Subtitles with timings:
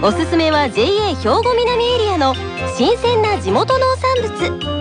[0.00, 2.34] おすすめは JA 兵庫南エリアの
[2.76, 4.72] 新鮮な地元農産物。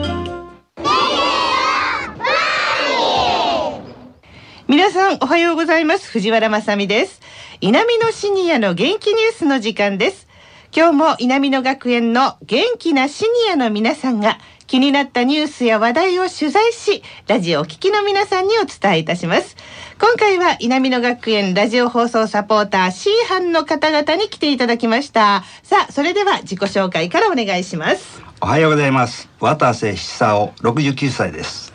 [4.67, 6.09] 皆さんおはようございます。
[6.11, 7.19] 藤原まさです。
[7.61, 10.27] 南のシニアの元気ニュースの時間です。
[10.73, 19.57] 今日も南の学園の元気なシニアの皆さんが気になったニュースや話題を取材しラジオを聴きの皆さんにお伝えいたします。
[19.99, 25.43] 今回は南野学園ラジオ放送サポーター C 班の方々に来ていただきました。
[25.61, 28.21] さあそれでは自己紹介からお願いします。
[28.39, 29.27] おはようございます。
[29.41, 31.73] 渡瀬久夫69歳です。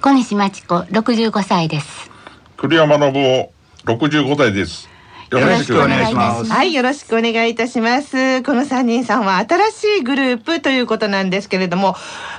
[0.00, 2.08] 小西真知子65歳です。
[2.56, 4.97] 栗山信夫65歳です
[5.30, 6.50] よろしくお願いします。
[6.50, 8.42] はいよろしくお願いいたします。
[8.42, 11.96] この3人さんは新しいグループということなんですけれども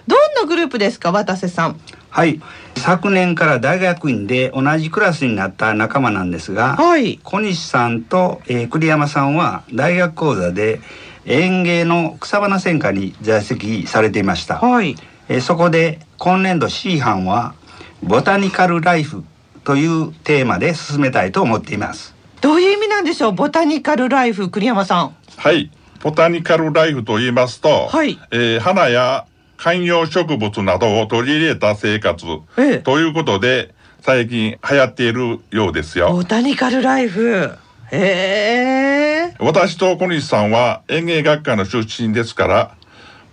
[0.07, 1.79] どんなグループですか渡瀬さん？
[2.09, 2.41] はい。
[2.77, 7.19] 昨年から大学院で同じクラスになった仲間なんですが、はい。
[7.23, 10.81] 小西さんと、えー栗山さんは大学講座で
[11.25, 14.95] 園芸の草花専科に在籍されていました、はい。
[15.27, 17.53] えーそこで今年度 C 班は
[18.01, 19.23] ボタニカルライフ
[19.63, 23.31] というテーマで進めたいと思っていますどういう意味なんでしょう？
[23.33, 25.15] ボタニカルライフ栗山さん。
[25.37, 25.69] はい。
[26.01, 28.17] ボタニカルライフと言いますと、はい。
[28.31, 29.25] えー花や
[29.57, 32.25] 観葉植物などを取り入れた生活
[32.57, 32.77] ええ。
[32.77, 36.13] ということで最近流行っているようですよ。
[36.13, 37.51] ボタニカルライフ。
[37.91, 39.35] へえ。
[39.39, 42.75] 私と小西さんは園芸学科の出身ですから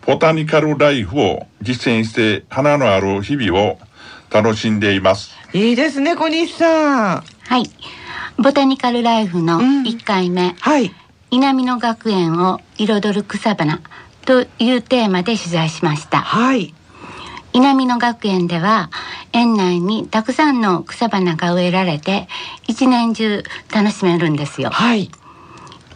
[0.04, 3.78] ボタニカルライフを実践して花のある日々を
[4.30, 5.30] 楽しんでいます。
[5.52, 7.22] いいですね小西さん。
[7.22, 7.70] はい
[8.38, 9.82] ボタニカルライフのうん。
[9.82, 10.92] 1回目、はい。
[11.30, 13.80] 南の学園を彩る草花。
[14.26, 16.18] というテーマで取材しました。
[16.18, 16.74] はい。
[17.54, 18.90] 南の学園では
[19.32, 22.28] 園内にたくさんの草花が植えられて
[22.66, 24.70] 一年中楽しめるんですよ。
[24.70, 25.10] はい。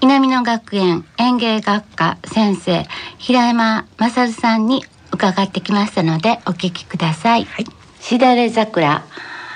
[0.00, 2.86] 南の学園園芸学科先生
[3.18, 7.66] 平山勝さんに伺ってきましたのでお聞きください、はい。
[8.00, 9.04] しだれ桜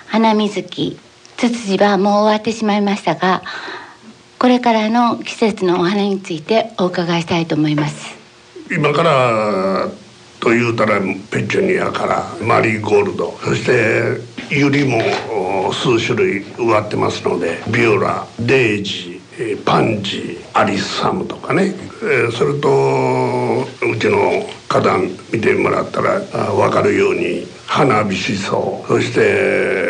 [0.08, 0.98] 花水木
[1.36, 3.42] ツツジはもう終わってしまいましたが
[4.38, 8.14] これからの季節のお花についてお伺いしたいと思います。
[8.70, 9.88] 今から
[10.40, 15.00] と言うたらペチュニアからマリーゴールドそしてユリも
[15.72, 21.74] 数種類植わってますのでビオラデイジーパンジーアリッサムとかね、
[22.32, 29.83] それとうちの花壇見てもらったら分かるように花火しそそして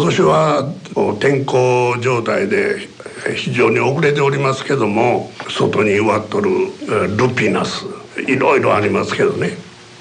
[0.00, 2.88] 今年はお天候状態で
[3.36, 7.84] 非常に遅れておりますけども外に植わっとるえールピナス
[8.26, 9.50] いろいろありますけどね。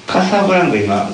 [0.07, 1.09] カサブランコ今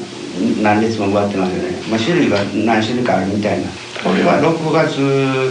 [0.61, 3.67] 何列も植わってますよね、まあ、種類が何種類かあるみたいな。
[4.03, 5.01] これは6月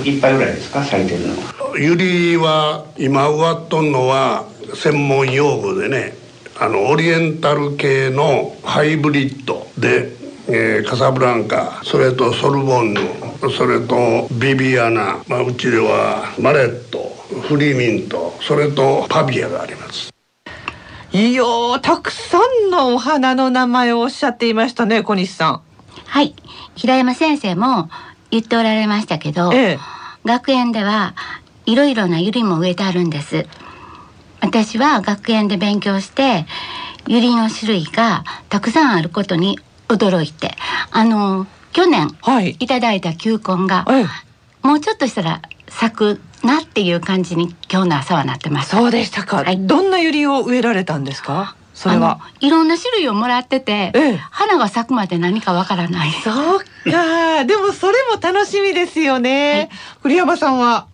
[0.09, 6.16] いっぱいぐらいですか咲いてるのユリは今植わっとんのは専門用語でね
[6.61, 13.00] あのオリエンタル系のハイブリッドで、えーカサブランカそれとソルボンヌ
[13.56, 17.15] それとビビアナ、まあ、うちではマレット
[17.49, 20.12] フリーミントそれとパビアがあります。
[21.12, 25.62] いやーたくさんのお花の名前をおっしゃっていましたね小西さ
[26.06, 26.34] はい。
[26.75, 27.88] 平山先生も
[28.31, 29.78] 言っておられましたけど、んええ。
[30.25, 31.15] 学園では
[31.66, 33.47] いろいろなユリも植えてあるんです。
[34.41, 36.47] 私は学園で勉強して
[37.06, 39.59] ユリの種類がたくさんあることに
[39.89, 40.55] 驚いて。
[40.91, 42.56] あの去年はい。
[42.61, 44.06] いただいた球根がええ。
[44.62, 48.71] もうちょっとしたら咲くなっていう感じに今日の朝はなってます。
[48.71, 49.66] そうでしたか、はい。
[49.66, 51.57] どんなユリを植えられたんですか？
[51.75, 52.13] それは。
[52.13, 54.16] あのいろんな種類をもらってて、ええ。
[54.31, 56.10] 花が咲くまで何かわからない。
[56.13, 56.65] そうか。
[57.45, 59.69] でもそれも楽しみですよね、はい。
[60.03, 60.86] 栗山さんは？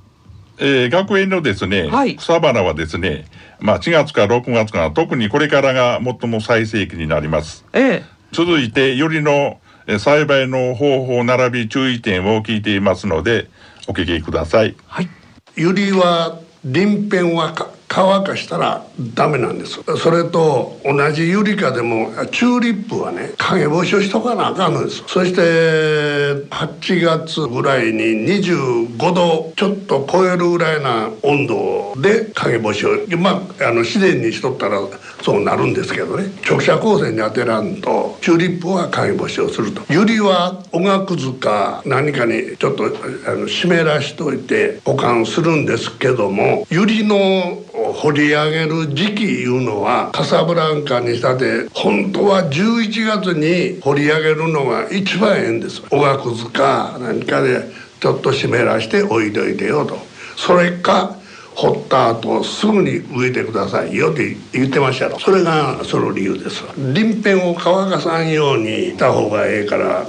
[0.58, 2.16] えー学園のですね、はい。
[2.16, 3.26] 草花はですね、
[3.60, 7.64] まあ4月から6月から特にこれからが最も最盛期になります。
[7.72, 9.60] ええ続いてよりの
[9.98, 13.48] 栽培の方法並び注意点を聞いていますので
[13.88, 14.76] お聞きください。
[14.86, 15.08] はい
[15.56, 17.52] ユリは鱗片は
[17.92, 19.80] 乾かしたらダメなんです。
[19.98, 25.02] それと同じユリカでもチューリップはね陰干しをしとかなあかんのです。
[25.08, 34.78] そして8月ぐらいに25度ちょっと超えるぐらいな温度で陰干しをまああの自然にしとったら
[35.22, 36.30] そうなるんですけどね。
[36.48, 39.82] 直射光線に当てらんとチューリップは陰干しをすると。
[39.92, 42.84] ユリはおがくずか何かにちょっと
[43.26, 47.58] あの湿らしといて保管するんですけどもユリの
[47.92, 57.70] 掘り上げる時期いうのはカサブランカにしたて本当は11月に掘り上げるのが一番ええんですおがくずか何かで
[58.00, 60.10] ちょっと湿らしておいといてよと。
[60.36, 61.16] それか
[61.54, 70.06] 掘った後すぐに植えてくださいよって言ってましたよそれがその理由です鱗片を乾かさんようにした方がええから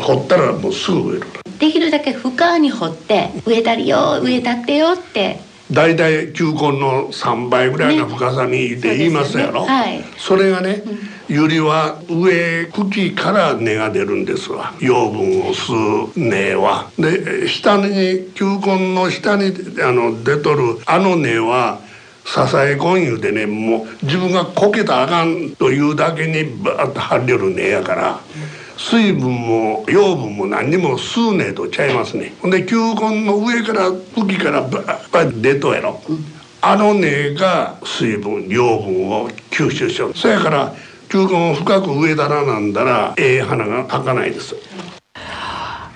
[0.00, 1.26] 掘ったらもうすぐ植える
[1.58, 5.40] できるだけ深に掘って植えたりよ植えたってよって
[5.70, 10.82] 大体球根の3倍ぐらいの深さにって言いますやろ、ねはい、それがね、
[11.28, 14.74] うん、ユリは上茎から根が出るんですわ。
[14.80, 16.90] 養分を吸う根は。
[16.98, 19.52] で下に球根の下に
[19.82, 21.80] あの出とるあの根は
[22.24, 32.34] 支え根油でねもう自分がこけたらあかんというだけにバーッと張りよる根やから、うん水分も養分も何にも吸うねえとちゃいますね。
[32.40, 36.24] ほんで球根の上から茎からバッバッ出とやろ、うん、
[36.60, 40.14] あの根が水分養分を吸収しよう。
[40.14, 40.74] そやから
[41.08, 44.54] 球根を深く植えたらなんだらええ花が咲かないです。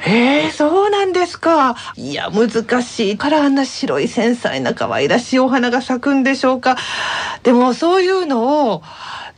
[0.02, 1.76] へえそうなんですか。
[1.96, 3.16] いや難しい。
[3.18, 6.78] からあんな白い繊細な可愛らしいお花が咲くんでしょうか。
[7.42, 8.82] でもそういうのを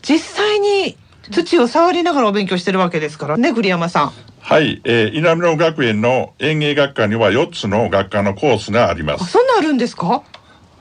[0.02, 0.96] 実際に
[1.30, 4.12] 土を触りながらお勉強してるわけですからね栗山さん。
[4.40, 9.26] はい、えー、稲美野学園の園芸学科には4つの学科のコースがあります。
[9.30, 10.22] そんなあるんですか？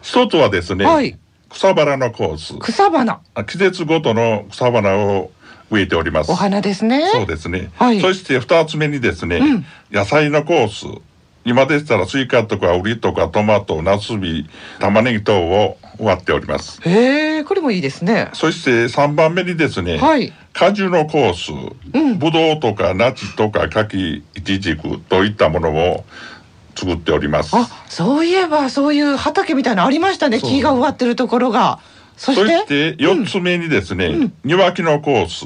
[0.01, 1.17] 一つはですね、はい、
[1.49, 2.57] 草花のコース。
[2.57, 5.29] 草花季節ごとの草花を
[5.69, 6.31] 植えております。
[6.31, 7.07] お花ですね。
[7.11, 7.69] そうですね。
[7.75, 10.85] はい、そして二つ目にですね、うん、野菜のコース。
[11.43, 14.47] 今でしたらスイカとかウリとかトマト、ナスビ、
[14.79, 16.79] 玉ねぎ等を終わっております。
[16.87, 18.29] へえ、これもいいですね。
[18.33, 21.51] そして三番目にですね、はい、果樹のコース、
[21.93, 26.05] うん、ブドウとかナシとか柿、イチジクといったものを
[26.75, 27.55] 作っております。
[27.55, 30.39] あ、そういえばそういう畑みたいなありましたね。
[30.39, 31.79] 木が植わってるところが。
[32.17, 32.95] そして？
[32.99, 35.45] 四つ目にですね、うん、庭木のコース、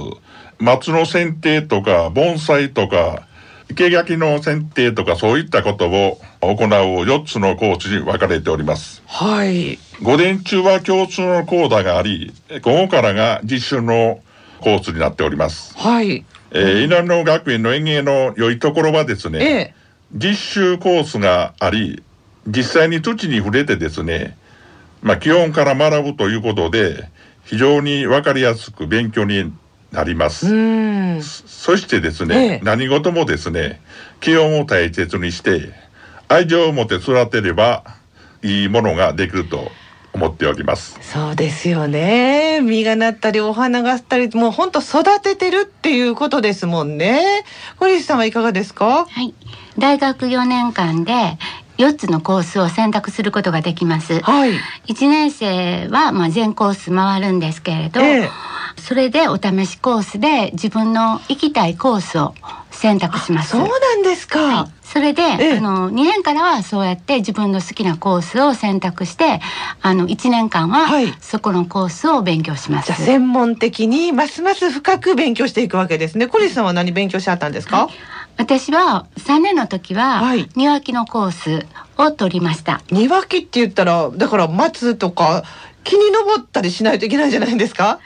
[0.59, 3.27] 松の剪定とか盆栽とか
[3.73, 9.01] 生垣の剪定とかそういったことを行う4つのコースに分かれております。
[9.07, 9.79] はい。
[10.01, 14.19] 午前中は共通の講座があり、午後からが実習の
[14.61, 15.75] コースになっております。
[15.77, 16.25] はい。
[16.51, 19.73] えー、稲野学園の園芸の良いところはですね、ええ、
[20.13, 22.03] 実習コースがあり、
[22.47, 24.37] 実際に土地に触れてですね、
[25.01, 27.09] まあ、基本から学ぶということで、
[27.43, 29.51] 非常に分かりやすく勉強に
[29.95, 30.45] なります。
[31.21, 33.81] そしてですね、ええ、何事もですね、
[34.19, 35.71] 気温を大切にして、
[36.27, 37.83] 愛情を持って育てれば、
[38.43, 39.71] いいものができると
[40.13, 40.99] 思っております。
[41.01, 42.61] そうですよね。
[42.61, 47.43] 実がなったりお花がったりもう本当育ててるっていうことですもんね。
[47.77, 49.07] 堀内さんはいかがですか？
[49.09, 49.33] はい。
[49.77, 51.13] 大学4年間で
[51.77, 54.53] 4つのコースを選択することができます、はい、
[54.87, 58.29] 1年生はまあ全コース回るんですけれど、ええ
[58.85, 62.35] それでお試しコースで自分の行きたいコースを
[62.69, 63.49] 選択します。
[63.49, 64.39] そうなんですか。
[64.39, 69.39] はい、それで、あの2年からはそうやって自分の好きなコースを選択して、
[69.81, 70.87] あの1年間は
[71.19, 72.91] そこのコースを勉強します。
[72.91, 76.27] はい、専門的にますます深く勉強していくわけですね。
[76.27, 77.87] コリさんは何勉強しはったんですか？
[77.87, 77.95] はい
[78.37, 80.21] 私は3年の時は
[80.57, 81.65] 庭木のコース
[81.97, 85.43] を取りました、庭木って言ったらだから松とか
[85.85, 87.99] 木に登ったりしないといけないじゃないですか？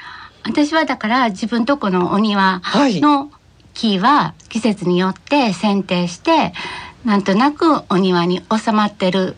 [0.49, 3.31] 私はだから自分とこのお庭の
[3.75, 6.53] 木は季節によって剪定して、
[7.05, 9.35] なんとなくお庭に収まってる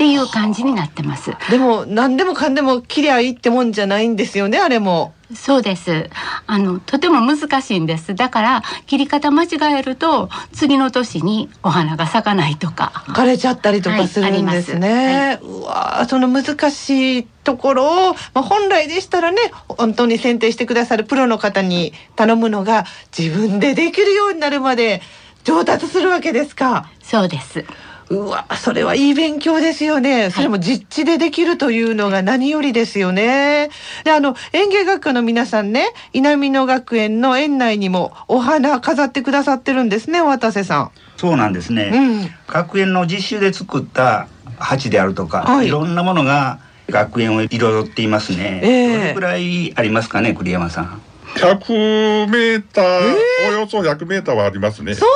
[0.00, 1.32] っていう感じになってます。
[1.50, 5.12] でも何でもかんでも切りゃいいってもんじゃないんですよねあれも。
[5.34, 6.08] そうです。
[6.46, 8.14] あのとても難しいんです。
[8.14, 15.38] だから切り方間違えると次の年にお花が咲かないとか枯れちゃったりとかするんですね。
[15.38, 19.38] はい、うわその難しいところを、まあ、本来でしたらね
[19.68, 25.02] 本当に選定してくださるプロの方に頼むのが自分でできるようになるまで
[25.44, 26.88] 上達するわけですか。
[27.02, 27.66] そうです。
[28.10, 30.30] うわそれはいい勉強ですよね。
[30.30, 33.70] それも実地でできるというのが何よりですよね。
[34.02, 40.90] であの園芸学科の皆さんね稲美野学園の園内にもお花飾ってくださってるんですね渡瀬さん。
[41.16, 44.26] そうなんですね、うん、学園の実習で作った
[44.58, 51.02] 鉢であるとか、はい、いろんなものが学園を彩っていますね、えー、どれくらいありますかね栗山さん。
[51.36, 54.94] 100メーター、えー、およそ100メーターはありますね。
[54.94, 55.08] そん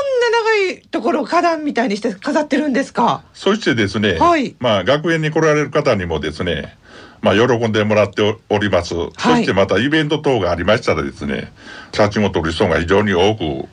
[0.94, 3.24] ところを花壇みたいにして飾ってるんですか？
[3.34, 6.78] そしてですね、はい、まあ学園に来られる方にもですね
[7.20, 11.52] まあ、喜んでもらっております、はい、そしてまたイベント等がありましたらですね
[11.92, 13.66] 写真を撮る人が非常に多く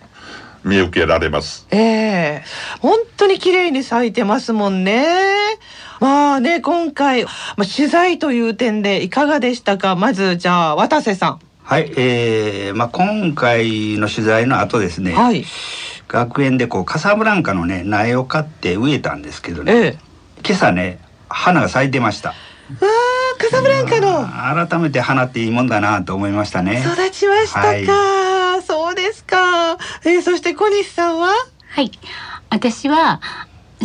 [0.64, 1.68] 見受けられます。
[1.70, 2.44] ええ。
[2.78, 5.06] ー、本当に綺麗に咲いてますもんね。
[6.00, 9.96] まあね今回、まあ、取材という点でいかがでしたか？
[9.96, 11.40] まずじゃあ渡瀬さん
[11.72, 15.46] はい、えーまあ、今回の取材の後ですね、はい、
[16.10, 19.98] 学園でこうカサブランカのね苗を買って植えたんですけどね、ええ、
[20.46, 21.00] 今朝ね
[21.30, 22.32] 花が咲いてました。
[22.32, 22.36] わ
[22.82, 24.68] あカサブランカの。
[24.68, 26.84] 改めて花っていいもんだなと思いましたね。
[26.86, 31.30] 育ちましたか、はい、そうですか、えー、そして小西さんは？
[31.70, 31.90] はい。
[32.50, 33.22] 私は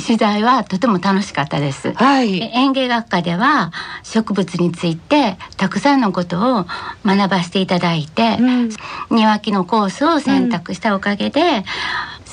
[0.05, 3.73] 取材はとても楽しかったです、はい、園芸学科では
[4.03, 6.67] 植物についてたくさんのことを
[7.05, 8.71] 学ばせていただいて、うん、
[9.11, 11.65] 庭木のコースを選択したおかげで、うん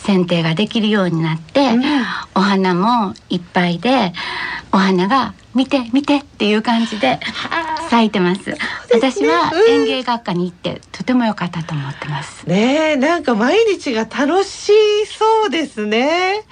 [0.04, 1.82] 剪定ができるようになって、うん、
[2.36, 4.12] お花もいっぱいで
[4.74, 7.20] お花が見て見てっていう感じで
[7.90, 8.44] 咲いてます。
[8.44, 8.58] すね、
[8.92, 12.48] 私は園芸学科に行ってとても良かったと思ってます。
[12.48, 14.74] ねなんか毎日が楽し
[15.06, 16.44] そうですね。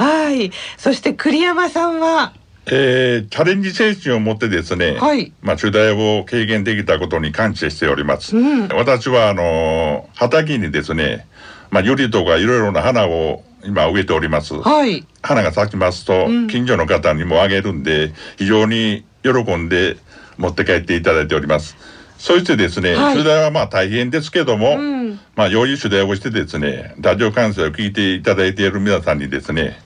[0.00, 0.50] はい。
[0.78, 2.32] そして栗山さんは？
[2.66, 8.36] えー、チャレンジ精神を持ってですね、はい、まあ取材を経験できたことに感謝しております。
[8.36, 11.26] うん、私はあの畑にですね、
[11.70, 14.54] まあユリとかいろいろな花を今植えております。
[14.54, 15.06] はい。
[15.20, 19.96] 花が咲きますと、近所の方にもあげるんで、非常に喜んで
[20.38, 21.76] 持って帰っていただいております。
[22.16, 29.80] そしてですね、はい、取材はまあ大変ですけども、うん、まあ、よい取材をしてですね、ラジオ関西を聞いていただいている皆さんにですね、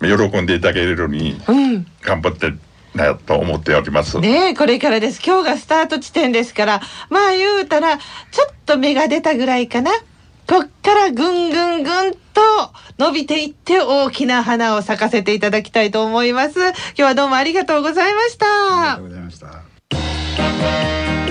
[0.00, 1.40] 喜んでいただけるように、
[2.02, 2.52] 頑張って
[2.94, 4.18] なと思っております。
[4.18, 5.20] ねこれからです。
[5.24, 9.90] 今日がスタート地点ですから、まあ言うたら、ちょっと芽が出たぐらいかな。
[10.48, 12.40] こっからぐんぐんぐんと
[12.98, 16.60] 伸びていって大きな花を咲かせていただきたいと思います。
[16.60, 18.46] 今日はどうもありがとうございました。
[18.46, 19.48] ありがとうございました。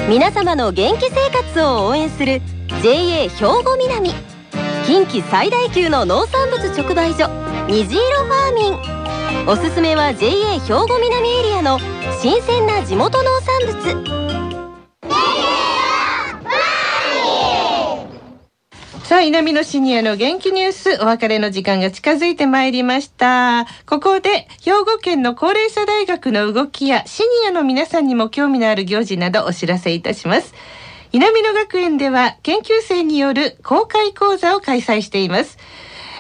[0.10, 2.42] 皆様の元気生活を応援する
[2.84, 3.30] JA 兵
[3.64, 4.35] 庫南
[4.86, 7.28] 近畿最大級の農産物直売所
[7.68, 11.80] 虹色ファーミンおすすめは JA 兵庫南エリアの
[12.22, 14.16] 新鮮な地元農産物
[19.06, 23.68] さあ、南のシニアの元気ニュース、お別れの時間が近づいてまいりました。
[23.86, 30.56] ここで、兵庫県の高齢者大学の動きや、シニアの皆さんにも興味のある行事などお知らせいたします。
[31.16, 35.58] 南野学園では、研究生による公開講座を開催しています。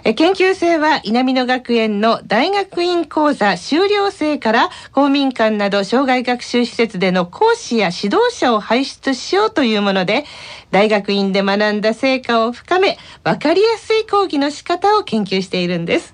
[0.05, 10.23] 研究生は稲美野学園の大学院講座修了生から公民館など障害学習施設での講師や指導者を輩出しようというもので
[10.71, 16.13] 大学院で学んだ成果を深め分かりやすい講義の仕方を研究しているんです。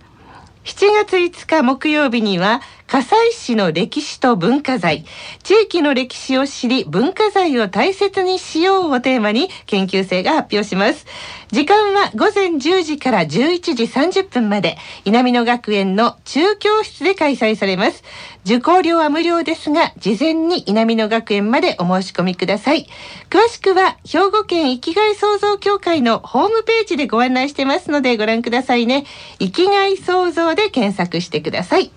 [0.63, 5.05] 7月5日木曜日には、葛西市の歴史と文化財、
[5.43, 11.05] 地域の歴史を知り文化財を大切にしようをテーマに研究生が発表します。
[11.53, 13.29] 時間は午前10時から11
[13.75, 18.03] 時30分まで、稲美野学園の中教室で開催されます。
[18.43, 22.89] 受講料は無料ですが、事前に稲美野学園までお申し込みください。
[23.29, 29.05] 詳しくは、兵庫県生きがい創造協会のホームページでご案内してますのでご覧くださいね。
[29.39, 31.89] 生きがい創造で検索してください。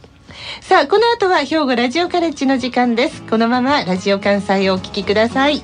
[0.60, 3.22] さあ、この後は兵庫ラジオカレッジの時間です。
[3.22, 5.62] このままラジオ関西をお聞きください。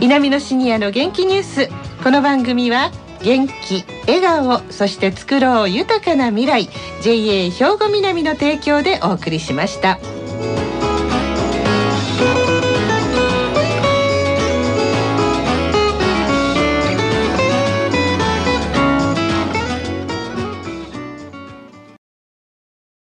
[0.00, 1.68] 稲美野シニアの元気ニュース。
[2.02, 2.90] この番組は、
[3.22, 6.68] 元気、笑顔、そして作ろう豊かな未来
[7.00, 9.98] JA 兵庫南の提供でお送りしました。